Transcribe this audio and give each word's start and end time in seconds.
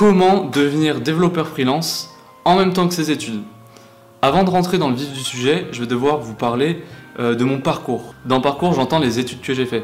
comment 0.00 0.44
devenir 0.44 1.02
développeur 1.02 1.46
freelance 1.46 2.16
en 2.46 2.56
même 2.56 2.72
temps 2.72 2.88
que 2.88 2.94
ses 2.94 3.10
études. 3.10 3.42
Avant 4.22 4.44
de 4.44 4.48
rentrer 4.48 4.78
dans 4.78 4.88
le 4.88 4.94
vif 4.94 5.12
du 5.12 5.20
sujet, 5.20 5.66
je 5.72 5.80
vais 5.80 5.86
devoir 5.86 6.20
vous 6.20 6.32
parler 6.32 6.82
euh, 7.18 7.34
de 7.34 7.44
mon 7.44 7.58
parcours. 7.60 8.14
Dans 8.24 8.40
parcours, 8.40 8.72
j'entends 8.72 8.98
les 8.98 9.18
études 9.18 9.42
que 9.42 9.52
j'ai 9.52 9.66
fait. 9.66 9.82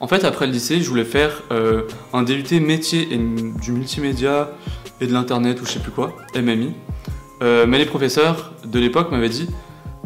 En 0.00 0.06
fait, 0.06 0.22
après 0.24 0.46
le 0.46 0.52
lycée, 0.52 0.82
je 0.82 0.88
voulais 0.90 1.06
faire 1.06 1.44
euh, 1.50 1.84
un 2.12 2.24
DUT 2.24 2.60
métier 2.60 3.08
et 3.10 3.16
du 3.16 3.72
multimédia 3.72 4.50
et 5.00 5.06
de 5.06 5.14
l'internet 5.14 5.58
ou 5.62 5.64
je 5.64 5.70
sais 5.70 5.80
plus 5.80 5.92
quoi, 5.92 6.14
MMI. 6.36 6.74
Euh, 7.42 7.64
mais 7.66 7.78
les 7.78 7.86
professeurs 7.86 8.52
de 8.66 8.78
l'époque 8.78 9.10
m'avaient 9.12 9.30
dit 9.30 9.48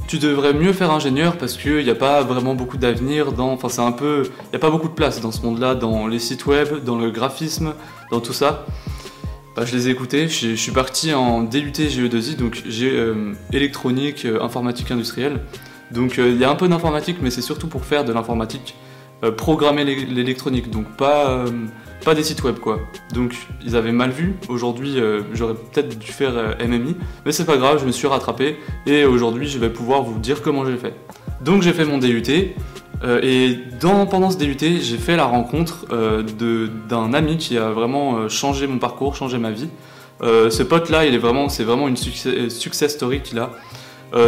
tu 0.07 0.19
devrais 0.19 0.55
mieux 0.55 0.73
faire 0.73 0.93
ingénieur 0.93 1.37
parce 1.37 1.57
qu'il 1.57 1.83
n'y 1.83 1.91
a 1.91 1.97
pas 1.97 2.23
vraiment 2.23 2.55
beaucoup 2.55 2.77
d'avenir 2.77 3.33
dans. 3.33 3.51
Enfin, 3.51 3.69
c'est 3.69 3.83
un 3.83 3.91
peu. 3.91 4.23
Il 4.25 4.51
n'y 4.51 4.57
a 4.57 4.61
pas 4.61 4.71
beaucoup 4.71 4.89
de 4.89 4.95
place 4.95 5.21
dans 5.21 5.33
ce 5.33 5.43
monde-là, 5.43 5.75
dans 5.75 6.07
les 6.07 6.21
sites 6.21 6.47
web, 6.47 6.85
dans 6.85 6.97
le 6.97 7.11
graphisme, 7.11 7.75
dans 8.13 8.21
tout 8.21 8.33
ça. 8.33 8.65
Bah, 9.59 9.65
je 9.65 9.75
les 9.75 9.89
ai 9.89 9.91
écoutés. 9.91 10.29
Je, 10.29 10.55
suis 10.55 10.71
parti 10.71 11.13
en 11.13 11.43
DUT 11.43 11.73
GE2I, 11.73 12.37
donc 12.37 12.63
j'ai 12.69 12.97
euh, 12.97 13.33
électronique, 13.53 14.25
euh, 14.25 14.41
informatique 14.41 14.93
industrielle. 14.93 15.41
Donc 15.91 16.19
il 16.19 16.37
y 16.37 16.45
a 16.45 16.51
un 16.51 16.55
peu 16.55 16.69
d'informatique, 16.69 17.17
mais 17.21 17.31
c'est 17.31 17.43
surtout 17.43 17.67
pour 17.67 17.85
faire 17.85 18.05
de 18.05 18.13
l'informatique, 18.13 18.77
programmer 19.37 19.85
l'électronique, 19.85 20.71
donc 20.71 20.85
pas 20.97 21.47
pas 22.05 22.15
des 22.15 22.23
sites 22.23 22.43
web 22.43 22.59
quoi. 22.59 22.81
Donc 23.13 23.37
ils 23.65 23.77
avaient 23.77 23.93
mal 23.93 24.11
vu. 24.11 24.35
Aujourd'hui, 24.49 24.99
euh, 24.99 25.23
j'aurais 25.33 25.55
peut-être 25.55 25.99
dû 25.99 26.13
faire 26.13 26.37
euh, 26.37 26.55
MMI, 26.67 26.97
mais 27.25 27.33
c'est 27.33 27.45
pas 27.45 27.57
grave, 27.57 27.81
je 27.81 27.87
me 27.87 27.93
suis 27.93 28.07
rattrapé 28.07 28.57
et 28.87 29.05
aujourd'hui, 29.05 29.49
je 29.49 29.59
vais 29.59 29.71
pouvoir 29.71 30.03
vous 30.03 30.19
dire 30.19 30.43
comment 30.43 30.65
j'ai 30.65 30.77
fait. 30.77 30.95
Donc 31.43 31.63
j'ai 31.63 31.73
fait 31.73 31.85
mon 31.85 31.99
DUT 31.99 32.23
euh, 33.05 33.21
et 33.23 33.59
dans, 33.81 34.07
pendant 34.07 34.31
ce 34.31 34.39
DUT, 34.39 34.57
j'ai 34.61 34.99
fait 34.99 35.17
la 35.17 35.25
rencontre 35.25 35.87
d'un 36.89 37.15
ami 37.15 37.37
qui 37.37 37.57
a 37.57 37.71
vraiment 37.71 38.29
changé 38.29 38.67
mon 38.67 38.79
parcours, 38.79 39.15
changé 39.15 39.39
ma 39.39 39.51
vie. 39.51 39.69
ce 40.23 40.63
pote-là, 40.63 41.07
il 41.07 41.19
vraiment, 41.19 41.49
c'est 41.49 41.65
vraiment 41.65 41.89
une 41.89 41.97
success, 41.97 42.93
story 42.93 43.21
qu'il 43.23 43.39
a. 43.39 43.51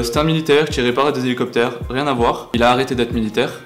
c'est 0.02 0.16
un 0.16 0.24
militaire 0.24 0.68
qui 0.68 0.80
réparait 0.80 1.12
des 1.12 1.24
hélicoptères, 1.24 1.72
rien 1.88 2.06
à 2.06 2.12
voir. 2.12 2.48
Il 2.54 2.62
a 2.62 2.70
arrêté 2.70 2.94
d'être 2.94 3.12
militaire. 3.12 3.60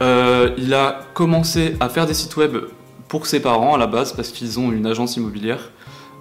il 0.00 0.74
a 0.74 1.00
commencé 1.14 1.76
à 1.80 1.88
faire 1.88 2.06
des 2.06 2.14
sites 2.14 2.36
web 2.36 2.56
pour 3.08 3.26
ses 3.26 3.40
parents 3.40 3.74
à 3.74 3.78
la 3.78 3.86
base 3.86 4.12
parce 4.12 4.30
qu'ils 4.30 4.58
ont 4.58 4.72
une 4.72 4.86
agence 4.86 5.16
immobilière. 5.16 5.70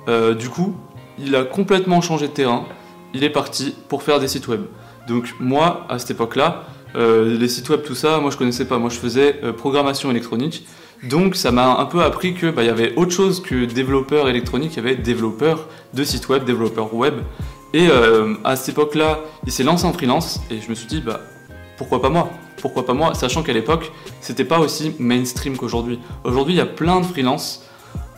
Euh, 0.07 0.33
du 0.33 0.49
coup, 0.49 0.75
il 1.17 1.35
a 1.35 1.43
complètement 1.43 2.01
changé 2.01 2.27
de 2.27 2.33
terrain. 2.33 2.65
Il 3.13 3.23
est 3.23 3.29
parti 3.29 3.75
pour 3.87 4.03
faire 4.03 4.19
des 4.19 4.27
sites 4.27 4.47
web. 4.47 4.61
Donc 5.07 5.33
moi, 5.39 5.85
à 5.89 5.99
cette 5.99 6.11
époque-là, 6.11 6.63
euh, 6.95 7.37
les 7.37 7.47
sites 7.47 7.69
web, 7.69 7.81
tout 7.83 7.95
ça, 7.95 8.19
moi 8.19 8.31
je 8.31 8.37
connaissais 8.37 8.65
pas. 8.65 8.77
Moi 8.77 8.89
je 8.89 8.97
faisais 8.97 9.39
euh, 9.43 9.53
programmation 9.53 10.11
électronique. 10.11 10.65
Donc 11.03 11.35
ça 11.35 11.51
m'a 11.51 11.77
un 11.77 11.85
peu 11.85 12.01
appris 12.01 12.33
qu'il 12.33 12.51
bah, 12.51 12.63
y 12.63 12.69
avait 12.69 12.95
autre 12.95 13.11
chose 13.11 13.41
que 13.41 13.65
développeur 13.65 14.29
électronique, 14.29 14.73
il 14.73 14.77
y 14.77 14.79
avait 14.79 14.95
développeur 14.95 15.67
de 15.93 16.03
sites 16.03 16.29
web, 16.29 16.45
développeur 16.45 16.93
web. 16.93 17.15
Et 17.73 17.89
à 18.45 18.55
cette 18.55 18.69
époque-là, 18.69 19.19
il 19.45 19.51
s'est 19.51 19.63
lancé 19.63 19.83
en 19.85 19.91
freelance 19.91 20.39
et 20.49 20.61
je 20.61 20.69
me 20.69 20.75
suis 20.75 20.87
dit, 20.87 21.01
bah 21.01 21.19
pourquoi 21.77 22.01
pas 22.01 22.09
moi? 22.09 22.29
Pourquoi 22.61 22.85
pas 22.85 22.93
moi? 22.93 23.13
Sachant 23.13 23.43
qu'à 23.43 23.53
l'époque, 23.53 23.91
c'était 24.21 24.45
pas 24.45 24.59
aussi 24.59 24.95
mainstream 24.97 25.57
qu'aujourd'hui. 25.57 25.99
Aujourd'hui, 26.23 26.53
il 26.53 26.57
y 26.57 26.61
a 26.61 26.65
plein 26.65 27.01
de 27.01 27.05
freelance. 27.05 27.63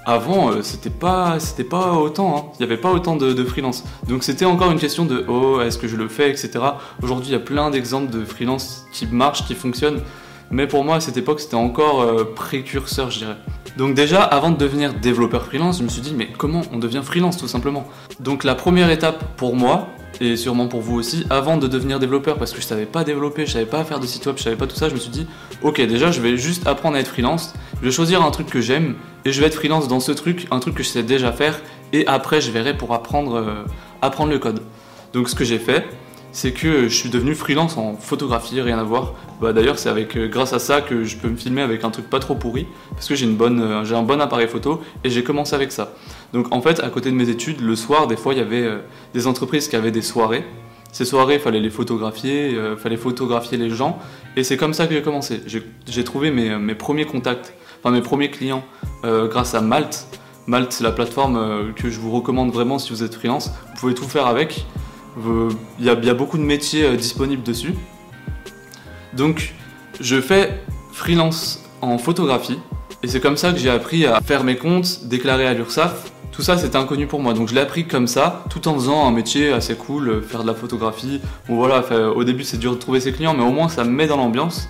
Avant, 0.07 0.51
euh, 0.51 0.61
c'était 0.61 0.89
pas, 0.89 1.37
c'était 1.37 1.65
pas 1.65 1.91
autant. 1.91 2.37
Hein. 2.37 2.43
Il 2.53 2.65
n'y 2.65 2.71
avait 2.71 2.79
pas 2.79 2.93
autant 2.93 3.17
de, 3.17 3.43
freelance. 3.43 3.83
Donc 4.07 4.23
c'était 4.23 4.45
encore 4.45 4.71
une 4.71 4.79
question 4.79 5.03
de 5.03 5.25
oh, 5.27 5.59
est-ce 5.59 5.77
que 5.77 5.89
je 5.89 5.97
le 5.97 6.07
fais, 6.07 6.29
etc. 6.29 6.59
Aujourd'hui, 7.03 7.27
il 7.27 7.33
y 7.33 7.35
a 7.35 7.39
plein 7.39 7.69
d'exemples 7.69 8.09
de 8.09 8.23
freelance 8.23 8.85
qui 8.93 9.05
marchent, 9.05 9.45
qui 9.45 9.53
fonctionnent. 9.53 10.01
Mais 10.49 10.65
pour 10.65 10.85
moi, 10.85 10.95
à 10.95 10.99
cette 11.01 11.17
époque, 11.17 11.41
c'était 11.41 11.55
encore 11.55 12.03
euh, 12.03 12.23
précurseur, 12.23 13.11
je 13.11 13.19
dirais. 13.19 13.35
Donc 13.75 13.95
déjà, 13.95 14.23
avant 14.23 14.49
de 14.49 14.55
devenir 14.55 14.93
développeur 14.93 15.43
freelance, 15.43 15.79
je 15.79 15.83
me 15.83 15.89
suis 15.89 16.01
dit, 16.01 16.13
mais 16.15 16.29
comment 16.37 16.61
on 16.71 16.77
devient 16.77 17.01
freelance 17.03 17.35
tout 17.35 17.49
simplement? 17.49 17.85
Donc 18.21 18.45
la 18.45 18.55
première 18.55 18.89
étape 18.89 19.35
pour 19.35 19.57
moi, 19.57 19.89
et 20.21 20.35
sûrement 20.35 20.67
pour 20.67 20.81
vous 20.81 20.95
aussi, 20.95 21.25
avant 21.29 21.57
de 21.57 21.67
devenir 21.67 21.99
développeur, 21.99 22.37
parce 22.37 22.53
que 22.53 22.61
je 22.61 22.65
savais 22.65 22.85
pas 22.85 23.03
développer, 23.03 23.45
je 23.45 23.51
savais 23.51 23.65
pas 23.65 23.83
faire 23.83 23.99
de 23.99 24.07
site 24.07 24.25
web, 24.25 24.37
je 24.37 24.43
savais 24.43 24.55
pas 24.55 24.67
tout 24.67 24.75
ça, 24.75 24.89
je 24.89 24.93
me 24.93 24.99
suis 24.99 25.11
dit, 25.11 25.27
ok, 25.61 25.81
déjà 25.81 26.11
je 26.11 26.21
vais 26.21 26.37
juste 26.37 26.65
apprendre 26.65 26.95
à 26.95 26.99
être 26.99 27.09
freelance, 27.09 27.53
je 27.81 27.85
vais 27.85 27.91
choisir 27.91 28.21
un 28.21 28.31
truc 28.31 28.47
que 28.47 28.61
j'aime, 28.61 28.95
et 29.25 29.31
je 29.31 29.41
vais 29.41 29.47
être 29.47 29.55
freelance 29.55 29.87
dans 29.87 29.99
ce 29.99 30.11
truc, 30.11 30.47
un 30.51 30.59
truc 30.59 30.75
que 30.75 30.83
je 30.83 30.89
sais 30.89 31.03
déjà 31.03 31.31
faire, 31.31 31.59
et 31.93 32.05
après 32.07 32.41
je 32.41 32.51
verrai 32.51 32.75
pour 32.75 32.93
apprendre, 32.93 33.35
euh, 33.35 33.63
apprendre 34.01 34.31
le 34.31 34.39
code. 34.39 34.61
Donc 35.13 35.29
ce 35.29 35.35
que 35.35 35.43
j'ai 35.43 35.59
fait, 35.59 35.85
c'est 36.37 36.51
que 36.51 36.87
je 36.87 36.95
suis 36.95 37.09
devenu 37.09 37.33
freelance 37.33 37.77
en 37.77 37.95
photographie, 37.95 38.61
rien 38.61 38.77
à 38.77 38.83
voir. 38.83 39.15
Bah, 39.41 39.53
D'ailleurs, 39.53 39.79
c'est 39.79 39.89
avec 39.89 40.15
euh, 40.15 40.27
grâce 40.27 40.53
à 40.53 40.59
ça 40.59 40.81
que 40.81 41.03
je 41.03 41.17
peux 41.17 41.29
me 41.29 41.35
filmer 41.35 41.63
avec 41.63 41.83
un 41.83 41.89
truc 41.89 42.11
pas 42.11 42.19
trop 42.19 42.35
pourri, 42.35 42.67
parce 42.91 43.07
que 43.07 43.15
j'ai 43.15 43.25
euh, 43.25 43.83
un 43.95 44.03
bon 44.03 44.21
appareil 44.21 44.47
photo 44.47 44.81
et 45.03 45.09
j'ai 45.09 45.23
commencé 45.23 45.55
avec 45.55 45.71
ça. 45.71 45.93
Donc 46.33 46.53
en 46.53 46.61
fait, 46.61 46.79
à 46.81 46.89
côté 46.89 47.09
de 47.09 47.15
mes 47.15 47.29
études, 47.29 47.61
le 47.61 47.75
soir, 47.75 48.05
des 48.05 48.17
fois, 48.17 48.35
il 48.35 48.37
y 48.37 48.41
avait 48.43 48.61
euh, 48.61 48.77
des 49.15 49.25
entreprises 49.25 49.67
qui 49.67 49.75
avaient 49.75 49.89
des 49.89 50.03
soirées. 50.03 50.43
Ces 50.91 51.05
soirées, 51.05 51.35
il 51.35 51.39
fallait 51.39 51.59
les 51.59 51.71
photographier, 51.71 52.51
il 52.51 52.77
fallait 52.77 52.97
photographier 52.97 53.57
les 53.57 53.69
gens, 53.69 53.97
et 54.35 54.43
c'est 54.43 54.57
comme 54.57 54.73
ça 54.73 54.85
que 54.85 54.93
j'ai 54.93 55.01
commencé. 55.01 55.41
J'ai 55.45 56.03
trouvé 56.03 56.31
mes, 56.31 56.55
mes, 56.57 56.75
premiers 56.75 57.05
contacts, 57.05 57.53
enfin 57.79 57.91
mes 57.91 58.01
premiers 58.01 58.31
clients, 58.31 58.63
grâce 59.03 59.53
à 59.53 59.61
Malte. 59.61 60.07
Malte, 60.47 60.71
c'est 60.71 60.83
la 60.83 60.91
plateforme 60.91 61.73
que 61.75 61.89
je 61.89 61.99
vous 61.99 62.11
recommande 62.11 62.51
vraiment 62.51 62.79
si 62.79 62.91
vous 62.91 63.03
êtes 63.03 63.15
freelance. 63.15 63.51
Vous 63.73 63.79
pouvez 63.79 63.93
tout 63.93 64.05
faire 64.05 64.27
avec. 64.27 64.65
Il 65.79 65.85
y, 65.85 65.89
a, 65.89 66.13
beaucoup 66.13 66.37
de 66.37 66.43
métiers 66.43 66.83
euh, 66.83 66.95
disponibles 66.95 67.41
dessus. 67.41 67.73
Donc, 69.13 69.55
je 69.99 70.21
fais 70.21 70.63
freelance 70.91 71.63
en 71.81 71.97
photographie. 71.97 72.59
Et 73.01 73.07
c'est 73.07 73.19
comme 73.19 73.37
ça 73.37 73.51
que 73.51 73.57
j'ai 73.57 73.69
appris 73.69 74.05
à 74.05 74.21
faire 74.21 74.43
mes 74.43 74.57
comptes, 74.57 75.05
déclarer 75.05 75.47
à 75.47 75.53
l'URSSAF. 75.53 76.11
Tout 76.31 76.43
ça, 76.43 76.57
c'était 76.57 76.77
inconnu 76.77 77.07
pour 77.07 77.19
moi. 77.19 77.33
Donc, 77.33 77.47
je 77.47 77.55
l'ai 77.55 77.61
appris 77.61 77.87
comme 77.87 78.05
ça, 78.05 78.43
tout 78.51 78.67
en 78.67 78.75
faisant 78.75 79.07
un 79.07 79.11
métier 79.11 79.51
assez 79.51 79.73
cool, 79.73 80.09
euh, 80.09 80.21
faire 80.21 80.43
de 80.43 80.47
la 80.47 80.53
photographie. 80.53 81.19
Bon, 81.47 81.55
voilà, 81.55 81.83
au 82.15 82.23
début, 82.23 82.43
c'est 82.43 82.57
dur 82.57 82.73
de 82.73 82.79
trouver 82.79 82.99
ses 82.99 83.11
clients, 83.11 83.33
mais 83.33 83.43
au 83.43 83.51
moins, 83.51 83.69
ça 83.69 83.83
me 83.83 83.89
met 83.89 84.05
dans 84.05 84.17
l'ambiance. 84.17 84.67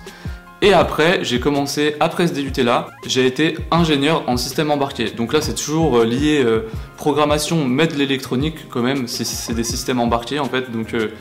Et 0.60 0.72
après, 0.72 1.22
j'ai 1.22 1.38
commencé, 1.38 1.94
après 2.00 2.26
ce 2.26 2.32
DUT-là, 2.32 2.88
j'ai 3.06 3.26
été 3.26 3.56
ingénieur 3.70 4.24
en 4.26 4.36
système 4.36 4.72
embarqué. 4.72 5.10
Donc 5.10 5.32
là, 5.32 5.40
c'est 5.40 5.54
toujours 5.54 5.98
euh, 5.98 6.04
lié 6.04 6.42
euh, 6.44 6.68
programmation, 6.96 7.64
mais 7.64 7.86
de 7.86 7.94
l'électronique 7.94 8.68
quand 8.68 8.82
même. 8.82 9.06
C'est 9.06 9.54
des 9.54 9.64
systèmes 9.64 10.00
embarqués 10.00 10.40
en 10.40 10.46
fait. 10.46 10.72
Donc 10.72 10.94
euh, 10.94 11.12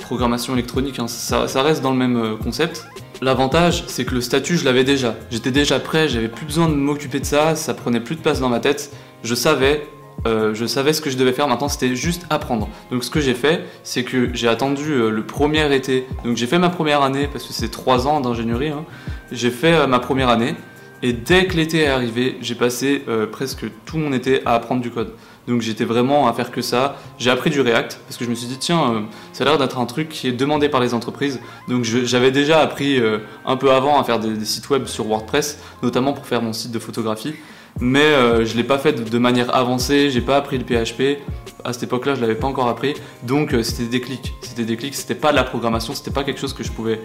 programmation 0.00 0.54
électronique, 0.54 0.98
hein, 0.98 1.06
ça, 1.06 1.62
reste 1.62 1.80
dans 1.80 1.92
le 1.92 1.96
même 1.96 2.36
concept. 2.42 2.86
L'avantage, 3.22 3.84
c'est 3.86 4.04
que 4.04 4.14
le 4.14 4.20
statut, 4.20 4.56
je 4.56 4.64
l'avais 4.64 4.84
déjà. 4.84 5.14
J'étais 5.30 5.52
déjà 5.52 5.78
prêt, 5.78 6.08
j'avais 6.08 6.28
plus 6.28 6.44
besoin 6.44 6.68
de 6.68 6.74
m'occuper 6.74 7.20
de 7.20 7.24
ça, 7.24 7.54
ça 7.54 7.72
prenait 7.72 8.00
plus 8.00 8.16
de 8.16 8.20
place 8.20 8.40
dans 8.40 8.48
ma 8.48 8.60
tête. 8.60 8.92
Je 9.22 9.34
savais 9.34 9.86
euh, 10.26 10.54
je 10.54 10.66
savais 10.66 10.92
ce 10.92 11.00
que 11.00 11.08
je 11.08 11.16
devais 11.16 11.32
faire, 11.32 11.46
maintenant 11.48 11.68
c'était 11.68 11.94
juste 11.94 12.26
apprendre. 12.30 12.68
Donc 12.90 13.04
ce 13.04 13.10
que 13.10 13.20
j'ai 13.20 13.34
fait, 13.34 13.64
c'est 13.84 14.02
que 14.02 14.30
j'ai 14.34 14.48
attendu 14.48 14.90
euh, 14.90 15.10
le 15.10 15.22
premier 15.22 15.72
été, 15.74 16.06
donc 16.24 16.36
j'ai 16.36 16.46
fait 16.46 16.58
ma 16.58 16.68
première 16.68 17.02
année, 17.02 17.28
parce 17.30 17.44
que 17.44 17.52
c'est 17.52 17.70
trois 17.70 18.08
ans 18.08 18.20
d'ingénierie, 18.20 18.70
hein. 18.70 18.84
j'ai 19.30 19.50
fait 19.50 19.74
euh, 19.74 19.86
ma 19.86 20.00
première 20.00 20.28
année, 20.28 20.56
et 21.02 21.12
dès 21.12 21.46
que 21.46 21.56
l'été 21.56 21.82
est 21.82 21.88
arrivé, 21.88 22.38
j'ai 22.40 22.54
passé 22.54 23.04
presque 23.30 23.66
tout 23.84 23.98
mon 23.98 24.14
été 24.14 24.40
à 24.46 24.54
apprendre 24.54 24.80
du 24.80 24.90
code. 24.90 25.12
Donc 25.46 25.60
j'étais 25.60 25.84
vraiment 25.84 26.26
à 26.26 26.32
faire 26.32 26.50
que 26.50 26.62
ça. 26.62 26.96
J'ai 27.18 27.30
appris 27.30 27.50
du 27.50 27.60
React 27.60 28.00
parce 28.06 28.16
que 28.16 28.24
je 28.24 28.30
me 28.30 28.34
suis 28.34 28.46
dit 28.46 28.56
tiens, 28.56 29.04
ça 29.34 29.44
a 29.44 29.46
l'air 29.46 29.58
d'être 29.58 29.78
un 29.78 29.84
truc 29.84 30.08
qui 30.08 30.26
est 30.26 30.32
demandé 30.32 30.70
par 30.70 30.80
les 30.80 30.94
entreprises. 30.94 31.38
Donc 31.68 31.84
j'avais 31.84 32.30
déjà 32.30 32.60
appris 32.60 32.98
un 33.44 33.56
peu 33.56 33.72
avant 33.72 34.00
à 34.00 34.04
faire 34.04 34.18
des, 34.18 34.42
sites 34.46 34.70
web 34.70 34.86
sur 34.86 35.06
WordPress, 35.06 35.58
notamment 35.82 36.14
pour 36.14 36.26
faire 36.26 36.40
mon 36.40 36.54
site 36.54 36.72
de 36.72 36.78
photographie 36.78 37.34
mais 37.80 38.00
euh, 38.00 38.44
je 38.44 38.52
ne 38.52 38.58
l'ai 38.58 38.64
pas 38.64 38.78
fait 38.78 38.92
de, 38.92 39.18
manière 39.18 39.54
avancée, 39.54 40.10
j'ai 40.10 40.20
pas 40.20 40.36
appris 40.36 40.58
le 40.58 40.64
PHP. 40.64 41.20
À 41.64 41.72
cette 41.72 41.84
époque-là, 41.84 42.14
je 42.14 42.20
l'avais 42.20 42.36
pas 42.36 42.46
encore 42.46 42.68
appris, 42.68 42.94
donc 43.24 43.52
euh, 43.52 43.62
c'était 43.62 43.88
des 43.88 44.00
clics. 44.00 44.32
C'était 44.40 44.64
des 44.64 44.76
clics, 44.76 44.94
c'était 44.94 45.16
pas 45.16 45.32
de 45.32 45.36
la 45.36 45.44
programmation, 45.44 45.94
c'était 45.94 46.12
pas 46.12 46.22
quelque 46.22 46.40
chose 46.40 46.52
que 46.52 46.62
je 46.62 46.70
pouvais 46.70 47.00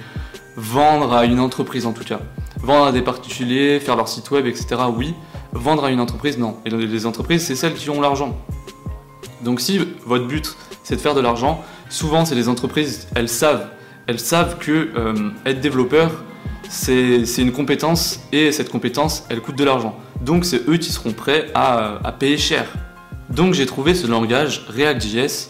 vendre 0.56 1.14
à 1.14 1.26
une 1.26 1.40
entreprise 1.40 1.86
en 1.86 1.94
tout 1.94 2.04
cas. 2.04 2.20
Vendre 2.60 2.86
à 2.86 2.92
des 2.92 3.02
particuliers, 3.02 3.80
faire 3.80 3.96
leur 3.96 4.08
site 4.08 4.30
web, 4.30 4.46
etc. 4.46 4.68
Oui. 4.96 5.16
Vendre 5.52 5.86
à 5.86 5.92
une 5.92 6.00
entreprise, 6.00 6.38
non. 6.38 6.58
Et 6.66 6.70
les 6.70 7.06
entreprises, 7.06 7.44
c'est 7.44 7.56
celles 7.56 7.74
qui 7.74 7.90
ont 7.90 8.00
l'argent. 8.00 8.38
Donc 9.44 9.60
si 9.60 9.80
votre 10.06 10.28
but 10.28 10.56
c'est 10.84 10.96
de 10.96 11.02
faire 11.02 11.16
de 11.16 11.22
l'argent, 11.22 11.64
souvent 11.90 12.26
c'est 12.26 12.36
les 12.36 12.48
entreprises, 12.48 13.08
elles 13.16 13.30
savent, 13.30 13.68
elles 14.08 14.20
savent 14.20 14.58
que 14.58 14.90
euh, 14.96 15.30
être 15.46 15.62
développeur, 15.62 16.24
c'est 16.70 17.24
une 17.38 17.52
compétence 17.52 18.22
et 18.32 18.52
cette 18.52 18.70
compétence, 18.70 19.26
elle 19.30 19.42
coûte 19.42 19.58
de 19.58 19.64
l'argent. 19.64 19.98
Donc 20.22 20.46
c'est 20.46 20.68
eux 20.70 20.78
qui 20.78 20.92
seront 20.92 21.14
prêts 21.14 21.48
à, 21.54 22.16
payer 22.18 22.38
cher. 22.38 22.66
Donc 23.30 23.54
j'ai 23.54 23.66
trouvé 23.66 23.96
ce 23.96 24.08
langage 24.08 24.66
React.js 24.70 25.50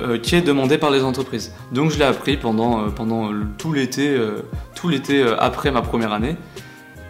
euh, 0.00 0.18
qui 0.18 0.34
est 0.34 0.40
demandé 0.40 0.78
par 0.78 0.90
les 0.90 1.02
entreprises. 1.02 1.52
Donc 1.72 1.90
je 1.90 1.98
l'ai 1.98 2.04
appris 2.04 2.36
pendant, 2.36 2.80
euh, 2.80 2.88
pendant 2.88 3.30
tout 3.58 3.72
l'été, 3.72 4.08
euh, 4.08 4.42
tout 4.74 4.88
l'été 4.88 5.24
après 5.38 5.70
ma 5.70 5.82
première 5.82 6.12
année. 6.12 6.36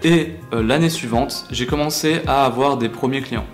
Et 0.02 0.34
l'année 0.52 0.90
suivante, 0.90 1.46
j'ai 1.50 1.64
commencé 1.64 2.20
à 2.26 2.44
avoir 2.44 2.76
des 2.76 2.90
premiers 2.90 3.22
clients. 3.22 3.46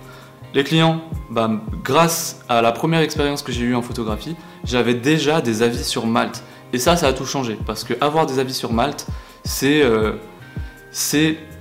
Les 0.53 0.65
clients, 0.65 1.01
bah, 1.29 1.49
grâce 1.81 2.41
à 2.49 2.61
la 2.61 2.73
première 2.73 2.99
expérience 2.99 3.41
que 3.41 3.53
j'ai 3.53 3.63
eue 3.63 3.75
en 3.75 3.81
photographie, 3.81 4.35
j'avais 4.65 4.93
déjà 4.93 5.39
des 5.39 5.61
avis 5.63 5.81
sur 5.81 6.05
Malte. 6.05 6.43
Et 6.73 6.77
ça, 6.77 6.97
ça 6.97 7.07
a 7.07 7.13
tout 7.13 7.25
changé. 7.25 7.57
Parce 7.65 7.85
que 7.85 7.93
avoir 8.01 8.25
des 8.25 8.39
avis 8.39 8.53
sur 8.53 8.73
Malte, 8.73 9.07
c'est 9.45 9.81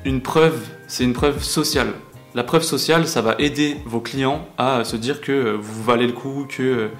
une 0.05 0.21
preuve 0.23 0.59
c'est 0.91 1.05
une 1.05 1.13
preuve 1.13 1.43
sociale. 1.43 1.93
La 2.35 2.43
preuve 2.43 2.63
sociale, 2.63 3.07
ça 3.07 3.23
va 3.23 3.37
aider 3.39 3.77
vos 3.87 4.01
clients 4.01 4.45
à 4.59 4.83
se 4.83 4.97
dire 4.97 5.21
que 5.21 5.57
vous 5.61 5.83
valez 5.85 6.07
le 6.07 6.13
coup, 6.13 6.47
que, 6.49 6.91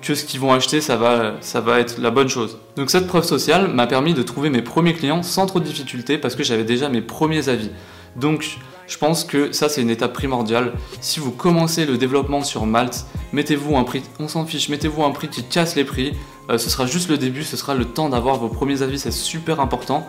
que 0.00 0.14
ce 0.14 0.24
qu'ils 0.24 0.40
vont 0.40 0.52
acheter, 0.52 0.80
ça 0.80 0.96
va, 0.96 1.78
être 1.78 1.98
la 1.98 2.10
bonne 2.10 2.28
chose. 2.28 2.58
Donc 2.76 2.90
cette 2.90 3.06
preuve 3.06 3.24
sociale 3.24 3.68
m'a 3.68 3.86
permis 3.86 4.14
de 4.14 4.22
trouver 4.22 4.48
mes 4.48 4.62
premiers 4.62 4.94
clients 4.94 5.22
sans 5.22 5.44
trop 5.44 5.60
de 5.60 5.64
difficultés 5.66 6.16
parce 6.16 6.34
que 6.36 6.42
j'avais 6.42 6.64
déjà 6.64 6.88
mes 6.88 7.02
premiers 7.02 7.50
avis. 7.50 7.70
Donc 8.16 8.56
je 8.86 8.96
pense 8.96 9.24
que 9.24 9.52
ça 9.52 9.68
c'est 9.68 9.82
une 9.82 9.90
étape 9.90 10.14
primordiale. 10.14 10.72
Si 11.02 11.20
vous 11.20 11.32
commencez 11.32 11.84
le 11.84 11.98
développement 11.98 12.42
sur 12.42 12.64
Malte, 12.64 13.04
mettez-vous 13.32 13.76
un 13.76 13.84
prix, 13.84 14.02
on 14.18 14.28
s'en 14.28 14.46
fiche, 14.46 14.70
mettez-vous 14.70 15.04
un 15.04 15.10
prix 15.10 15.28
qui 15.28 15.42
casse 15.42 15.76
les 15.76 15.84
prix. 15.84 16.14
Euh, 16.48 16.56
ce 16.56 16.70
sera 16.70 16.86
juste 16.86 17.10
le 17.10 17.18
début, 17.18 17.42
ce 17.42 17.58
sera 17.58 17.74
le 17.74 17.84
temps 17.84 18.08
d'avoir 18.08 18.36
vos 18.36 18.48
premiers 18.48 18.80
avis, 18.80 18.98
c'est 18.98 19.10
super 19.10 19.60
important. 19.60 20.06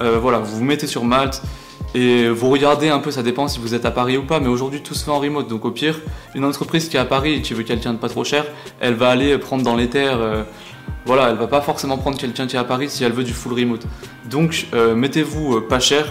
Euh, 0.00 0.18
voilà, 0.18 0.38
vous 0.38 0.56
vous 0.56 0.64
mettez 0.64 0.86
sur 0.86 1.04
Malte 1.04 1.42
et 1.94 2.28
vous 2.28 2.50
regardez 2.50 2.88
un 2.88 2.98
peu, 2.98 3.10
ça 3.10 3.22
dépend 3.22 3.46
si 3.48 3.60
vous 3.60 3.74
êtes 3.74 3.84
à 3.84 3.90
Paris 3.90 4.16
ou 4.16 4.24
pas, 4.24 4.40
mais 4.40 4.48
aujourd'hui 4.48 4.82
tout 4.82 4.94
se 4.94 5.04
fait 5.04 5.10
en 5.10 5.20
remote. 5.20 5.48
Donc 5.48 5.64
au 5.64 5.70
pire, 5.70 6.00
une 6.34 6.44
entreprise 6.44 6.88
qui 6.88 6.96
est 6.96 7.00
à 7.00 7.04
Paris 7.04 7.34
et 7.34 7.42
qui 7.42 7.54
veut 7.54 7.62
quelqu'un 7.62 7.92
de 7.92 7.98
pas 7.98 8.08
trop 8.08 8.24
cher, 8.24 8.44
elle 8.80 8.94
va 8.94 9.10
aller 9.10 9.38
prendre 9.38 9.62
dans 9.62 9.76
les 9.76 9.88
terres. 9.88 10.18
Euh, 10.20 10.42
voilà, 11.06 11.30
elle 11.30 11.36
va 11.36 11.46
pas 11.46 11.60
forcément 11.60 11.98
prendre 11.98 12.18
quelqu'un 12.18 12.46
qui 12.46 12.56
est 12.56 12.58
à 12.58 12.64
Paris 12.64 12.88
si 12.88 13.04
elle 13.04 13.12
veut 13.12 13.24
du 13.24 13.32
full 13.32 13.52
remote. 13.52 13.86
Donc 14.28 14.66
mettez-vous 14.94 15.60
pas 15.62 15.78
cher 15.78 16.06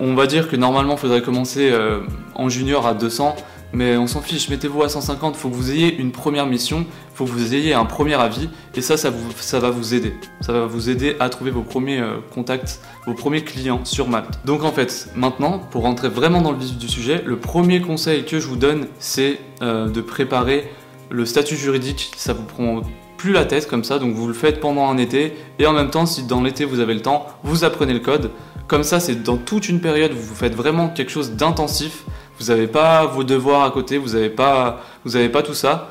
on 0.00 0.14
va 0.14 0.26
dire 0.26 0.48
que 0.48 0.56
normalement, 0.56 0.94
il 0.94 0.98
faudrait 0.98 1.22
commencer 1.22 1.70
euh, 1.70 2.00
en 2.34 2.48
junior 2.48 2.86
à 2.86 2.94
200, 2.94 3.36
mais 3.72 3.96
on 3.96 4.06
s'en 4.06 4.20
fiche, 4.20 4.48
mettez-vous 4.48 4.82
à 4.82 4.88
150, 4.88 5.34
il 5.36 5.38
faut 5.38 5.48
que 5.48 5.54
vous 5.54 5.70
ayez 5.70 5.96
une 5.96 6.12
première 6.12 6.46
mission, 6.46 6.80
il 6.80 7.16
faut 7.16 7.24
que 7.24 7.30
vous 7.30 7.54
ayez 7.54 7.74
un 7.74 7.84
premier 7.84 8.14
avis, 8.14 8.48
et 8.74 8.80
ça, 8.80 8.96
ça, 8.96 9.10
va 9.10 9.70
vous 9.70 9.94
aider. 9.94 10.14
Ça 10.40 10.52
va 10.52 10.66
vous 10.66 10.90
aider 10.90 11.16
à 11.20 11.28
trouver 11.28 11.50
vos 11.50 11.62
premiers 11.62 12.00
euh, 12.00 12.16
contacts, 12.34 12.80
vos 13.06 13.14
premiers 13.14 13.44
clients 13.44 13.84
sur 13.84 14.08
Malte. 14.08 14.40
Donc 14.44 14.64
en 14.64 14.72
fait, 14.72 15.08
maintenant, 15.14 15.58
pour 15.58 15.82
rentrer 15.82 16.08
vraiment 16.08 16.42
dans 16.42 16.52
le 16.52 16.58
vif 16.58 16.76
du 16.76 16.88
sujet, 16.88 17.22
le 17.24 17.36
premier 17.36 17.80
conseil 17.80 18.24
que 18.24 18.40
je 18.40 18.46
vous 18.46 18.56
donne, 18.56 18.86
c'est 18.98 19.38
euh, 19.62 19.88
de 19.88 20.00
préparer 20.00 20.70
le 21.10 21.24
statut 21.24 21.56
juridique. 21.56 22.12
Ça 22.16 22.32
vous 22.32 22.44
prend 22.44 22.82
plus 23.16 23.32
la 23.32 23.44
tête 23.44 23.68
comme 23.68 23.84
ça, 23.84 23.98
donc 23.98 24.14
vous 24.14 24.26
le 24.26 24.34
faites 24.34 24.60
pendant 24.60 24.88
un 24.88 24.96
été, 24.96 25.34
et 25.58 25.66
en 25.66 25.74
même 25.74 25.90
temps, 25.90 26.06
si 26.06 26.22
dans 26.22 26.42
l'été 26.42 26.64
vous 26.64 26.80
avez 26.80 26.94
le 26.94 27.02
temps, 27.02 27.26
vous 27.42 27.64
apprenez 27.64 27.92
le 27.92 28.00
code. 28.00 28.30
Comme 28.66 28.82
ça, 28.82 28.98
c'est 28.98 29.22
dans 29.22 29.36
toute 29.36 29.68
une 29.68 29.80
période, 29.80 30.12
vous 30.12 30.34
faites 30.34 30.54
vraiment 30.54 30.88
quelque 30.88 31.10
chose 31.10 31.32
d'intensif. 31.32 32.04
Vous 32.40 32.46
n'avez 32.46 32.66
pas 32.66 33.04
vos 33.04 33.22
devoirs 33.22 33.64
à 33.64 33.70
côté, 33.70 33.98
vous 33.98 34.14
n'avez 34.14 34.30
pas, 34.30 34.80
pas 35.32 35.42
tout 35.42 35.54
ça. 35.54 35.90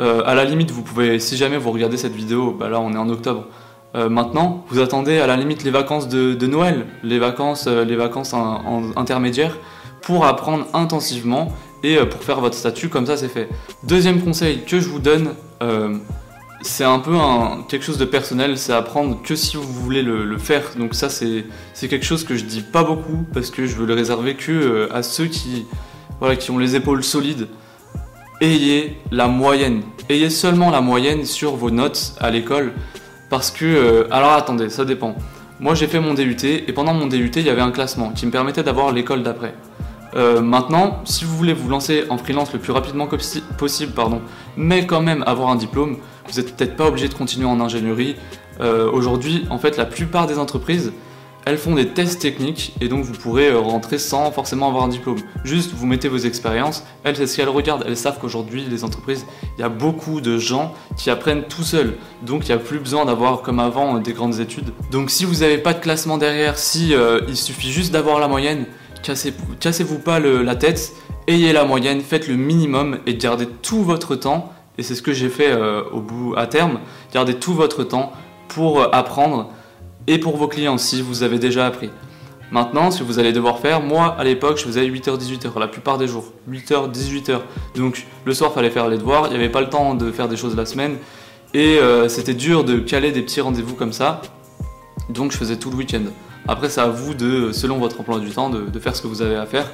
Euh, 0.00 0.22
à 0.26 0.34
la 0.34 0.44
limite, 0.44 0.70
vous 0.70 0.82
pouvez, 0.82 1.18
si 1.18 1.36
jamais 1.36 1.56
vous 1.56 1.72
regardez 1.72 1.96
cette 1.96 2.14
vidéo, 2.14 2.52
bah 2.52 2.68
là 2.68 2.78
on 2.78 2.92
est 2.92 2.98
en 2.98 3.08
octobre. 3.08 3.46
Euh, 3.96 4.10
maintenant, 4.10 4.64
vous 4.68 4.80
attendez 4.80 5.18
à 5.18 5.26
la 5.26 5.36
limite 5.36 5.64
les 5.64 5.70
vacances 5.70 6.08
de, 6.08 6.46
Noël, 6.46 6.86
les 7.02 7.18
vacances, 7.18 7.64
euh, 7.66 7.84
les 7.84 7.96
vacances 7.96 8.34
intermédiaires, 8.96 9.56
pour 10.02 10.26
apprendre 10.26 10.66
intensivement 10.74 11.52
et 11.82 11.96
pour 11.96 12.22
faire 12.22 12.40
votre 12.40 12.54
statut, 12.54 12.90
comme 12.90 13.06
ça 13.06 13.16
c'est 13.16 13.28
fait. 13.28 13.48
Deuxième 13.84 14.20
conseil 14.20 14.64
que 14.64 14.80
je 14.80 14.88
vous 14.88 14.98
donne, 14.98 15.30
c'est 16.60 16.84
un 16.84 16.98
peu 16.98 17.14
quelque 17.68 17.84
chose 17.84 17.98
de 17.98 18.04
personnel, 18.04 18.58
c'est 18.58 18.72
apprendre 18.72 19.20
que 19.22 19.36
si 19.36 19.56
vous 19.56 19.62
voulez 19.62 20.02
le, 20.02 20.38
faire. 20.38 20.62
Donc 20.78 20.94
ça 20.94 21.08
c'est 21.08 21.44
quelque 21.88 22.04
chose 22.04 22.24
que 22.24 22.36
je 22.36 22.44
dis 22.44 22.62
pas 22.62 22.84
beaucoup 22.84 23.24
parce 23.32 23.50
que 23.50 23.66
je 23.66 23.76
veux 23.76 23.86
le 23.86 23.94
réserver 23.94 24.34
que 24.34 24.52
euh, 24.52 24.92
à 24.92 25.02
ceux 25.02 25.26
qui, 25.26 25.66
voilà, 26.20 26.36
qui 26.36 26.50
ont 26.50 26.58
les 26.58 26.76
épaules 26.76 27.04
solides. 27.04 27.48
Ayez 28.40 28.98
la 29.10 29.26
moyenne. 29.28 29.82
Ayez 30.08 30.30
seulement 30.30 30.70
la 30.70 30.80
moyenne 30.80 31.24
sur 31.24 31.56
vos 31.56 31.70
notes 31.70 32.14
à 32.20 32.30
l'école. 32.30 32.72
Parce 33.30 33.50
que... 33.50 33.64
Euh, 33.64 34.08
alors 34.10 34.32
attendez, 34.32 34.70
ça 34.70 34.84
dépend. 34.84 35.16
Moi 35.60 35.74
j'ai 35.74 35.86
fait 35.86 36.00
mon 36.00 36.14
DUT 36.14 36.36
et 36.44 36.72
pendant 36.72 36.94
mon 36.94 37.06
DUT 37.06 37.32
il 37.36 37.42
y 37.42 37.50
avait 37.50 37.60
un 37.60 37.72
classement 37.72 38.10
qui 38.10 38.26
me 38.26 38.30
permettait 38.30 38.62
d'avoir 38.62 38.92
l'école 38.92 39.22
d'après. 39.22 39.54
Euh, 40.14 40.40
maintenant, 40.40 41.00
si 41.04 41.24
vous 41.24 41.36
voulez 41.36 41.52
vous 41.52 41.68
lancer 41.68 42.04
en 42.08 42.16
freelance 42.16 42.52
le 42.52 42.58
plus 42.58 42.72
rapidement 42.72 43.08
possible, 43.58 43.92
pardon, 43.92 44.22
mais 44.58 44.86
quand 44.86 45.00
même 45.00 45.22
avoir 45.26 45.50
un 45.50 45.56
diplôme, 45.56 45.98
vous 46.28 46.40
n'êtes 46.40 46.54
peut-être 46.54 46.76
pas 46.76 46.88
obligé 46.88 47.08
de 47.08 47.14
continuer 47.14 47.46
en 47.46 47.60
ingénierie. 47.60 48.16
Euh, 48.60 48.90
aujourd'hui, 48.90 49.46
en 49.50 49.58
fait, 49.58 49.76
la 49.76 49.86
plupart 49.86 50.26
des 50.26 50.38
entreprises, 50.38 50.92
elles 51.46 51.58
font 51.58 51.76
des 51.76 51.88
tests 51.88 52.20
techniques 52.20 52.74
et 52.80 52.88
donc 52.88 53.04
vous 53.04 53.14
pourrez 53.14 53.48
euh, 53.48 53.60
rentrer 53.60 53.98
sans 53.98 54.30
forcément 54.32 54.68
avoir 54.68 54.82
un 54.82 54.88
diplôme. 54.88 55.18
Juste, 55.44 55.72
vous 55.74 55.86
mettez 55.86 56.08
vos 56.08 56.18
expériences. 56.18 56.84
Elles, 57.04 57.16
c'est 57.16 57.28
ce 57.28 57.36
qu'elles 57.36 57.48
regardent. 57.48 57.84
Elles 57.86 57.96
savent 57.96 58.18
qu'aujourd'hui, 58.20 58.66
les 58.68 58.82
entreprises, 58.82 59.24
il 59.56 59.60
y 59.60 59.64
a 59.64 59.68
beaucoup 59.68 60.20
de 60.20 60.38
gens 60.38 60.74
qui 60.96 61.08
apprennent 61.08 61.44
tout 61.44 61.62
seuls. 61.62 61.94
Donc, 62.22 62.48
il 62.48 62.48
n'y 62.48 62.56
a 62.56 62.58
plus 62.58 62.80
besoin 62.80 63.04
d'avoir, 63.04 63.42
comme 63.42 63.60
avant, 63.60 63.98
des 63.98 64.12
grandes 64.12 64.40
études. 64.40 64.72
Donc, 64.90 65.10
si 65.10 65.24
vous 65.24 65.36
n'avez 65.36 65.58
pas 65.58 65.72
de 65.72 65.78
classement 65.78 66.18
derrière, 66.18 66.58
si 66.58 66.94
il 67.28 67.36
suffit 67.36 67.70
juste 67.70 67.92
d'avoir 67.92 68.18
la 68.18 68.26
moyenne, 68.26 68.66
cassez-vous 69.60 69.98
pas 69.98 70.20
la 70.20 70.56
tête, 70.56 70.92
ayez 71.26 71.52
la 71.52 71.64
moyenne, 71.64 72.00
faites 72.00 72.28
le 72.28 72.36
minimum 72.36 72.98
et 73.06 73.14
gardez 73.14 73.46
tout 73.46 73.82
votre 73.82 74.16
temps. 74.16 74.52
Et 74.78 74.82
c'est 74.82 74.94
ce 74.94 75.02
que 75.02 75.12
j'ai 75.12 75.28
fait 75.28 75.50
euh, 75.50 75.82
au 75.92 76.00
bout 76.00 76.34
à 76.36 76.46
terme. 76.46 76.78
Gardez 77.12 77.34
tout 77.34 77.52
votre 77.52 77.82
temps 77.82 78.12
pour 78.48 78.80
euh, 78.80 78.88
apprendre 78.92 79.50
et 80.06 80.18
pour 80.18 80.36
vos 80.36 80.46
clients 80.46 80.78
si 80.78 81.02
vous 81.02 81.22
avez 81.22 81.38
déjà 81.38 81.66
appris. 81.66 81.90
Maintenant, 82.50 82.90
si 82.90 83.02
vous 83.02 83.18
allez 83.18 83.32
devoir 83.32 83.58
faire, 83.58 83.82
moi 83.82 84.16
à 84.18 84.24
l'époque 84.24 84.56
je 84.58 84.64
faisais 84.64 84.86
8h-18h 84.86 85.58
la 85.58 85.68
plupart 85.68 85.98
des 85.98 86.06
jours. 86.06 86.32
8h-18h. 86.50 87.40
Donc 87.76 88.06
le 88.24 88.34
soir 88.34 88.52
fallait 88.52 88.70
faire 88.70 88.88
les 88.88 88.98
devoirs, 88.98 89.26
il 89.26 89.30
n'y 89.30 89.36
avait 89.36 89.50
pas 89.50 89.60
le 89.60 89.68
temps 89.68 89.94
de 89.94 90.10
faire 90.12 90.28
des 90.28 90.36
choses 90.36 90.56
la 90.56 90.64
semaine. 90.64 90.96
Et 91.54 91.78
euh, 91.78 92.08
c'était 92.08 92.34
dur 92.34 92.64
de 92.64 92.78
caler 92.78 93.10
des 93.10 93.22
petits 93.22 93.40
rendez-vous 93.40 93.74
comme 93.74 93.92
ça. 93.92 94.22
Donc 95.10 95.32
je 95.32 95.36
faisais 95.36 95.56
tout 95.56 95.70
le 95.70 95.76
week-end. 95.76 96.04
Après, 96.48 96.70
c'est 96.70 96.80
à 96.80 96.88
vous 96.88 97.12
de, 97.12 97.52
selon 97.52 97.76
votre 97.76 98.00
emploi 98.00 98.18
du 98.18 98.30
temps, 98.30 98.48
de, 98.48 98.78
faire 98.80 98.96
ce 98.96 99.02
que 99.02 99.06
vous 99.06 99.20
avez 99.20 99.36
à 99.36 99.44
faire. 99.44 99.70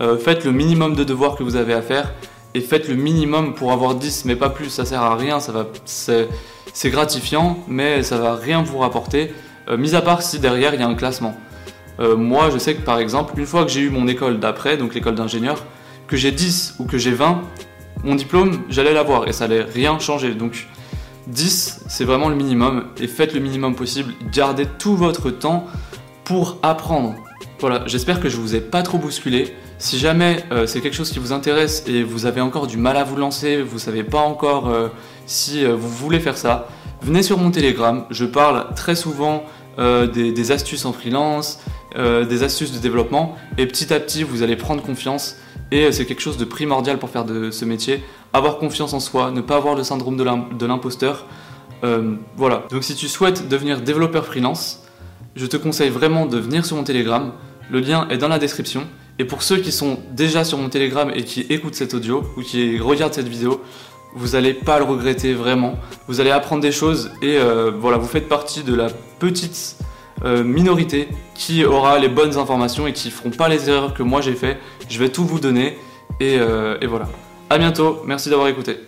Euh, 0.00 0.16
faites 0.16 0.44
le 0.44 0.52
minimum 0.52 0.94
de 0.94 1.02
devoirs 1.02 1.34
que 1.34 1.42
vous 1.42 1.56
avez 1.56 1.74
à 1.74 1.82
faire 1.82 2.12
et 2.54 2.60
faites 2.60 2.88
le 2.88 2.94
minimum 2.94 3.54
pour 3.54 3.72
avoir 3.72 3.96
10, 3.96 4.24
mais 4.24 4.36
pas 4.36 4.48
plus. 4.48 4.70
Ça 4.70 4.84
sert 4.84 5.02
à 5.02 5.16
rien. 5.16 5.40
Ça 5.40 5.50
va, 5.50 5.66
c'est, 5.84 6.28
gratifiant, 6.90 7.58
mais 7.66 8.04
ça 8.04 8.16
va 8.18 8.36
rien 8.36 8.62
vous 8.62 8.78
rapporter. 8.78 9.34
Euh, 9.68 9.76
mis 9.76 9.96
à 9.96 10.02
part 10.02 10.22
si 10.22 10.38
derrière 10.38 10.72
il 10.74 10.80
y 10.80 10.84
a 10.84 10.86
un 10.86 10.94
classement. 10.94 11.36
Euh, 11.98 12.16
moi, 12.16 12.48
je 12.52 12.58
sais 12.58 12.76
que 12.76 12.82
par 12.82 12.98
exemple, 13.00 13.34
une 13.36 13.46
fois 13.46 13.64
que 13.64 13.72
j'ai 13.72 13.80
eu 13.80 13.90
mon 13.90 14.06
école 14.06 14.38
d'après, 14.38 14.76
donc 14.76 14.94
l'école 14.94 15.16
d'ingénieur, 15.16 15.64
que 16.06 16.16
j'ai 16.16 16.30
10 16.30 16.76
ou 16.78 16.84
que 16.84 16.96
j'ai 16.96 17.12
20, 17.12 17.42
mon 18.04 18.14
diplôme, 18.14 18.62
j'allais 18.68 18.92
l'avoir 18.92 19.26
et 19.26 19.32
ça 19.32 19.44
allait 19.44 19.62
rien 19.62 19.98
changer. 19.98 20.34
Donc 20.34 20.68
10, 21.26 21.84
c'est 21.88 22.04
vraiment 22.04 22.28
le 22.28 22.36
minimum 22.36 22.84
et 23.00 23.08
faites 23.08 23.34
le 23.34 23.40
minimum 23.40 23.74
possible. 23.74 24.12
Gardez 24.32 24.66
tout 24.78 24.96
votre 24.96 25.30
temps 25.30 25.66
pour 26.24 26.58
apprendre. 26.62 27.14
Voilà, 27.60 27.82
j'espère 27.86 28.20
que 28.20 28.28
je 28.28 28.36
vous 28.36 28.54
ai 28.54 28.60
pas 28.60 28.82
trop 28.82 28.98
bousculé. 28.98 29.54
Si 29.78 29.98
jamais 29.98 30.44
euh, 30.52 30.66
c'est 30.66 30.80
quelque 30.80 30.94
chose 30.94 31.10
qui 31.10 31.18
vous 31.18 31.32
intéresse 31.32 31.84
et 31.86 32.02
vous 32.02 32.26
avez 32.26 32.40
encore 32.40 32.66
du 32.66 32.76
mal 32.76 32.96
à 32.96 33.04
vous 33.04 33.16
lancer, 33.16 33.60
vous 33.62 33.78
savez 33.78 34.02
pas 34.02 34.20
encore 34.20 34.68
euh, 34.68 34.88
si 35.26 35.64
euh, 35.64 35.74
vous 35.74 35.88
voulez 35.88 36.20
faire 36.20 36.36
ça, 36.36 36.68
venez 37.02 37.22
sur 37.22 37.38
mon 37.38 37.50
Telegram. 37.50 38.04
Je 38.10 38.24
parle 38.24 38.72
très 38.74 38.94
souvent 38.94 39.44
des, 39.76 40.52
astuces 40.52 40.84
en 40.84 40.92
freelance, 40.92 41.58
des 41.96 42.42
astuces 42.44 42.70
de 42.70 42.78
développement 42.78 43.34
et 43.58 43.66
petit 43.66 43.92
à 43.92 43.98
petit 43.98 44.22
vous 44.22 44.44
allez 44.44 44.54
prendre 44.54 44.80
confiance 44.80 45.34
et 45.72 45.90
c'est 45.90 46.06
quelque 46.06 46.20
chose 46.20 46.36
de 46.36 46.44
primordial 46.44 47.00
pour 47.00 47.10
faire 47.10 47.24
de 47.24 47.50
ce 47.50 47.64
métier. 47.64 48.04
Avoir 48.32 48.58
confiance 48.58 48.92
en 48.92 49.00
soi, 49.00 49.32
ne 49.32 49.40
pas 49.40 49.56
avoir 49.56 49.74
le 49.74 49.82
syndrome 49.82 50.16
de 50.16 50.66
l'imposteur. 50.66 51.26
voilà, 52.36 52.62
donc 52.70 52.84
si 52.84 52.94
tu 52.94 53.08
souhaites 53.08 53.48
devenir 53.48 53.80
développeur 53.80 54.24
freelance, 54.26 54.83
je 55.36 55.46
te 55.46 55.56
conseille 55.56 55.90
vraiment 55.90 56.26
de 56.26 56.38
venir 56.38 56.64
sur 56.64 56.76
mon 56.76 56.84
Telegram. 56.84 57.32
Le 57.70 57.80
lien 57.80 58.06
est 58.10 58.18
dans 58.18 58.28
la 58.28 58.38
description. 58.38 58.86
Et 59.18 59.24
pour 59.24 59.42
ceux 59.42 59.58
qui 59.58 59.72
sont 59.72 59.98
déjà 60.12 60.44
sur 60.44 60.58
mon 60.58 60.68
Telegram 60.68 61.10
et 61.14 61.24
qui 61.24 61.40
écoutent 61.42 61.74
cet 61.74 61.94
audio 61.94 62.24
ou 62.36 62.42
qui 62.42 62.78
regardent 62.78 63.14
cette 63.14 63.28
vidéo, 63.28 63.62
vous 64.14 64.28
n'allez 64.30 64.54
pas 64.54 64.78
le 64.78 64.84
regretter 64.84 65.34
vraiment. 65.34 65.74
Vous 66.08 66.20
allez 66.20 66.30
apprendre 66.30 66.62
des 66.62 66.72
choses 66.72 67.10
et 67.22 67.36
euh, 67.36 67.70
voilà, 67.76 67.98
vous 67.98 68.06
faites 68.06 68.28
partie 68.28 68.62
de 68.62 68.74
la 68.74 68.88
petite 69.18 69.76
euh, 70.24 70.44
minorité 70.44 71.08
qui 71.34 71.64
aura 71.64 71.98
les 71.98 72.08
bonnes 72.08 72.38
informations 72.38 72.86
et 72.86 72.92
qui 72.92 73.10
feront 73.10 73.30
pas 73.30 73.48
les 73.48 73.68
erreurs 73.68 73.94
que 73.94 74.02
moi 74.02 74.20
j'ai 74.20 74.34
fait. 74.34 74.58
Je 74.88 74.98
vais 74.98 75.08
tout 75.08 75.24
vous 75.24 75.40
donner 75.40 75.76
et, 76.20 76.38
euh, 76.38 76.76
voilà. 76.88 77.08
À 77.50 77.58
bientôt. 77.58 78.02
Merci 78.06 78.30
d'avoir 78.30 78.48
écouté. 78.48 78.78